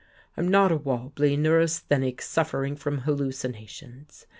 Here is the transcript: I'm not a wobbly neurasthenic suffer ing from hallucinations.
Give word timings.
I'm 0.35 0.47
not 0.47 0.71
a 0.71 0.77
wobbly 0.77 1.37
neurasthenic 1.37 2.23
suffer 2.23 2.63
ing 2.65 2.75
from 2.75 3.01
hallucinations. 3.01 4.25